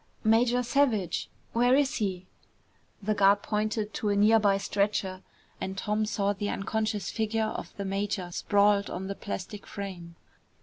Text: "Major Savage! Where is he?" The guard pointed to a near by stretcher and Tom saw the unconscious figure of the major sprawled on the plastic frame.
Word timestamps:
"Major 0.23 0.63
Savage! 0.63 1.29
Where 1.53 1.75
is 1.75 1.97
he?" 1.97 2.25
The 3.03 3.13
guard 3.13 3.43
pointed 3.43 3.93
to 3.93 4.09
a 4.09 4.15
near 4.15 4.39
by 4.39 4.57
stretcher 4.57 5.21
and 5.61 5.77
Tom 5.77 6.07
saw 6.07 6.33
the 6.33 6.49
unconscious 6.49 7.11
figure 7.11 7.45
of 7.49 7.71
the 7.77 7.85
major 7.85 8.31
sprawled 8.31 8.89
on 8.89 9.05
the 9.05 9.13
plastic 9.13 9.67
frame. 9.67 10.15